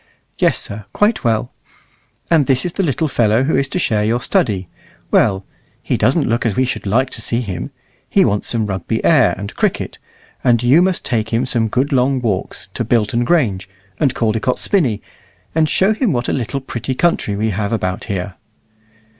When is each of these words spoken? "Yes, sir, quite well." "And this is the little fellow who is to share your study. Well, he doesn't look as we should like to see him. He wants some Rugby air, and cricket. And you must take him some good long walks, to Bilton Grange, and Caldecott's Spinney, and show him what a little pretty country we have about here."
"Yes, 0.39 0.57
sir, 0.57 0.85
quite 0.93 1.23
well." 1.23 1.51
"And 2.31 2.47
this 2.47 2.65
is 2.65 2.73
the 2.73 2.81
little 2.81 3.07
fellow 3.07 3.43
who 3.43 3.55
is 3.55 3.67
to 3.69 3.77
share 3.77 4.03
your 4.03 4.19
study. 4.19 4.67
Well, 5.11 5.45
he 5.83 5.95
doesn't 5.95 6.27
look 6.27 6.43
as 6.43 6.55
we 6.55 6.65
should 6.65 6.87
like 6.87 7.11
to 7.11 7.21
see 7.21 7.41
him. 7.41 7.69
He 8.09 8.25
wants 8.25 8.47
some 8.47 8.65
Rugby 8.65 9.05
air, 9.05 9.35
and 9.37 9.55
cricket. 9.55 9.99
And 10.43 10.63
you 10.63 10.81
must 10.81 11.05
take 11.05 11.29
him 11.31 11.45
some 11.45 11.67
good 11.67 11.93
long 11.93 12.19
walks, 12.19 12.67
to 12.73 12.83
Bilton 12.83 13.23
Grange, 13.23 13.69
and 13.99 14.15
Caldecott's 14.15 14.61
Spinney, 14.61 15.03
and 15.53 15.69
show 15.69 15.93
him 15.93 16.13
what 16.13 16.27
a 16.27 16.33
little 16.33 16.61
pretty 16.61 16.95
country 16.95 17.35
we 17.35 17.51
have 17.51 17.71
about 17.71 18.05
here." 18.05 18.33